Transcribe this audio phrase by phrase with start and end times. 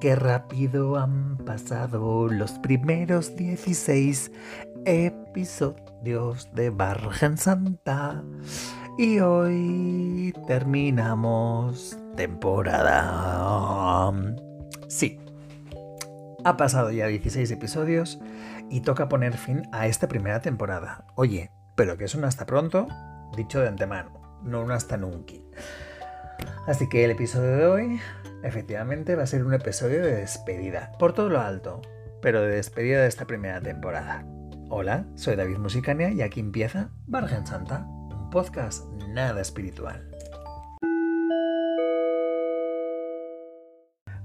[0.00, 4.32] Qué rápido han pasado los primeros 16
[4.84, 8.24] episodios de Bargen Santa.
[8.98, 14.12] Y hoy terminamos temporada.
[14.88, 15.20] Sí,
[16.44, 18.18] ha pasado ya 16 episodios
[18.70, 21.04] y toca poner fin a esta primera temporada.
[21.14, 22.88] Oye, pero que es un hasta pronto,
[23.36, 25.34] dicho de antemano, no un hasta nunca.
[26.66, 28.00] Así que el episodio de hoy,
[28.42, 31.82] efectivamente, va a ser un episodio de despedida, por todo lo alto,
[32.22, 34.24] pero de despedida de esta primera temporada.
[34.70, 40.08] Hola, soy David Musicania y aquí empieza Bargen Santa, un podcast nada espiritual.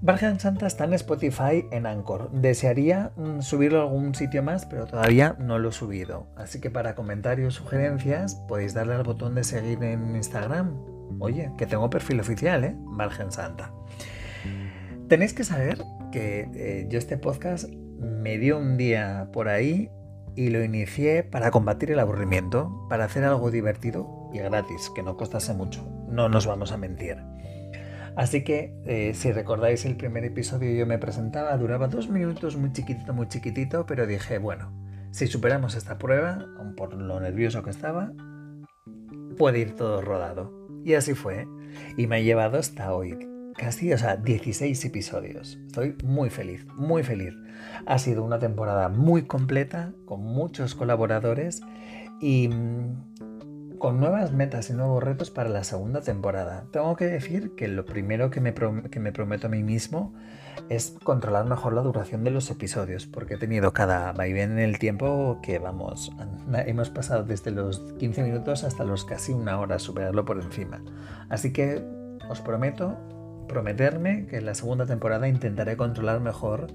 [0.01, 2.31] Bargen Santa está en Spotify en Anchor.
[2.31, 6.27] Desearía mm, subirlo a algún sitio más, pero todavía no lo he subido.
[6.37, 10.88] Así que para comentarios o sugerencias podéis darle al botón de seguir en Instagram
[11.19, 12.75] Oye, que tengo perfil oficial, ¿eh?
[12.85, 13.73] Margen Santa.
[15.07, 15.79] Tenéis que saber
[16.11, 17.67] que eh, yo este podcast
[17.99, 19.89] me dio un día por ahí
[20.35, 25.17] y lo inicié para combatir el aburrimiento, para hacer algo divertido y gratis, que no
[25.17, 25.85] costase mucho.
[26.07, 27.17] No nos vamos a mentir.
[28.15, 32.71] Así que, eh, si recordáis el primer episodio, yo me presentaba, duraba dos minutos, muy
[32.71, 34.71] chiquitito, muy chiquitito, pero dije, bueno,
[35.11, 38.11] si superamos esta prueba, por lo nervioso que estaba,
[39.39, 40.51] puede ir todo rodado.
[40.85, 41.47] Y así fue.
[41.97, 43.17] Y me ha llevado hasta hoy.
[43.55, 45.57] Casi, o sea, 16 episodios.
[45.65, 47.33] Estoy muy feliz, muy feliz.
[47.85, 51.61] Ha sido una temporada muy completa, con muchos colaboradores
[52.21, 53.08] y mm,
[53.79, 56.65] con nuevas metas y nuevos retos para la segunda temporada.
[56.71, 60.13] Tengo que decir que lo primero que me, prometo a mí mismo
[60.67, 64.77] es controlar mejor la duración de los episodios, porque he tenido cada vaivén en el
[64.77, 66.11] tiempo que, vamos,
[66.65, 70.83] hemos pasado desde los 15 minutos hasta los casi una hora, superarlo por encima.
[71.29, 71.81] Así que
[72.29, 72.97] os prometo,
[73.47, 76.67] prometerme que en la segunda temporada intentaré controlar mejor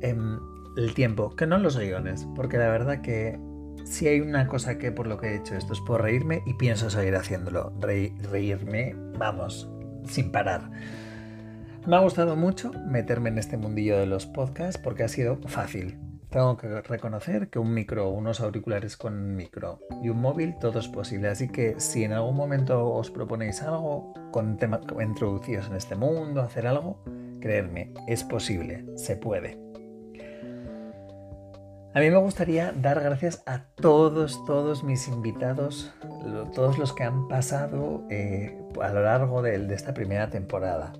[0.00, 0.40] em,
[0.76, 3.38] el tiempo, que no los guiones, porque la verdad que
[3.84, 6.54] si hay una cosa que por lo que he hecho esto es por reírme y
[6.54, 9.68] pienso seguir haciéndolo, reírme, vamos,
[10.06, 10.70] sin parar.
[11.86, 15.98] Me ha gustado mucho meterme en este mundillo de los podcasts porque ha sido fácil.
[16.30, 20.86] Tengo que reconocer que un micro, unos auriculares con micro y un móvil, todo es
[20.86, 21.28] posible.
[21.28, 26.40] Así que si en algún momento os proponéis algo, con tema, introducidos en este mundo,
[26.42, 27.02] hacer algo,
[27.40, 29.58] creedme, es posible, se puede.
[31.92, 35.92] A mí me gustaría dar gracias a todos, todos mis invitados,
[36.54, 40.92] todos los que han pasado eh, a lo largo de esta primera temporada.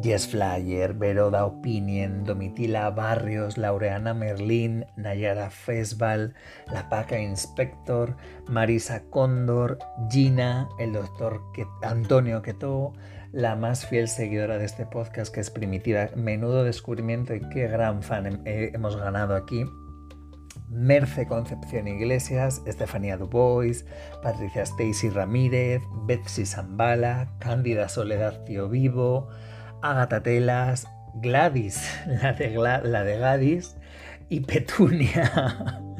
[0.00, 6.34] Jess Flyer, Veroda Opinion, Domitila Barrios, Laureana Merlín, Nayara Fesval,
[6.72, 8.16] La Paca Inspector,
[8.48, 9.78] Marisa Cóndor,
[10.10, 11.42] Gina, el doctor
[11.82, 12.92] Antonio Queto,
[13.32, 18.02] la más fiel seguidora de este podcast que es Primitiva, menudo descubrimiento y qué gran
[18.02, 19.64] fan hemos ganado aquí.
[20.72, 23.84] Merce Concepción Iglesias, Estefanía Dubois,
[24.22, 29.28] Patricia Stacy Ramírez, Betsy Zambala, Cándida Soledad Tío Vivo,
[29.82, 33.76] Agatha Telas, Gladys, la de, la de Gladys,
[34.28, 35.82] y Petunia.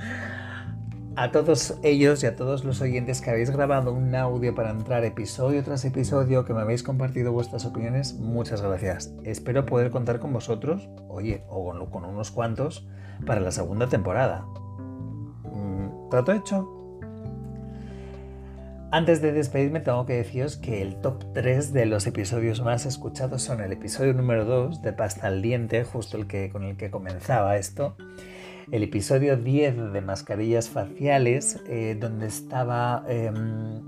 [1.14, 5.04] A todos ellos y a todos los oyentes que habéis grabado un audio para entrar
[5.04, 9.12] episodio tras episodio, que me habéis compartido vuestras opiniones, muchas gracias.
[9.22, 12.88] Espero poder contar con vosotros, oye, o con, unos cuantos,
[13.26, 14.46] para la segunda temporada.
[15.52, 16.82] Mm, ¿Trato hecho?
[18.90, 23.42] Antes de despedirme tengo que deciros que el top 3 de los episodios más escuchados
[23.42, 26.90] son el episodio número 2 de Pasta al Diente, justo el que, con el que
[26.90, 27.96] comenzaba esto,
[28.70, 33.04] el episodio 10 de Mascarillas Faciales, eh, donde estaba...
[33.08, 33.80] Em,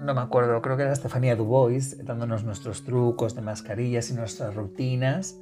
[0.00, 4.54] no me acuerdo, creo que era Estefanía Dubois, dándonos nuestros trucos de mascarillas y nuestras
[4.54, 5.38] rutinas.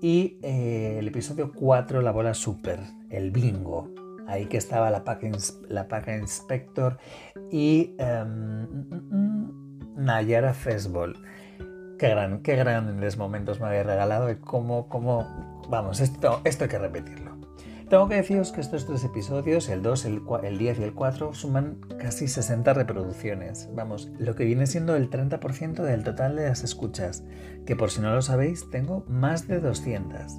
[0.00, 3.94] Y eh, el episodio 4, La Bola Super, el bingo,
[4.26, 5.28] Ahí que estaba la Paca,
[5.68, 5.86] la
[6.16, 6.98] Inspector
[7.50, 11.16] y um, Nayara Festball.
[11.98, 16.70] Qué, gran, qué grandes momentos me había regalado y cómo, cómo, vamos, esto, esto hay
[16.70, 17.36] que repetirlo.
[17.88, 21.34] Tengo que deciros que estos tres episodios, el 2, el, el 10 y el 4,
[21.34, 23.70] suman casi 60 reproducciones.
[23.74, 27.22] Vamos, lo que viene siendo el 30% del total de las escuchas,
[27.64, 30.36] que por si no lo sabéis, tengo más de 200.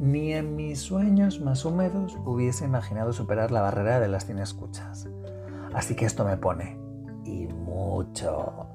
[0.00, 5.08] Ni en mis sueños más húmedos hubiese imaginado superar la barrera de las 100 escuchas.
[5.72, 6.76] Así que esto me pone.
[7.24, 8.66] Y mucho.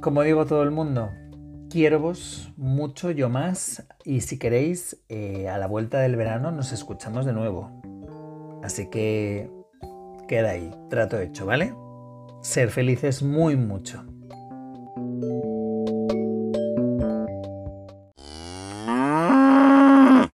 [0.00, 1.10] Como digo todo el mundo,
[1.70, 3.84] quiero vos mucho, yo más.
[4.04, 7.70] Y si queréis, eh, a la vuelta del verano nos escuchamos de nuevo.
[8.62, 9.50] Así que
[10.28, 11.74] queda ahí, trato hecho, ¿vale?
[12.42, 14.04] Ser felices muy mucho.